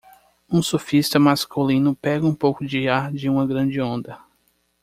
Um 0.51 0.63
surfista 0.63 1.19
masculino 1.19 1.95
pega 1.95 2.25
um 2.25 2.33
pouco 2.33 2.65
de 2.65 2.89
ar 2.89 3.11
de 3.13 3.29
uma 3.29 3.45
grande 3.45 3.79
onda. 3.79 4.17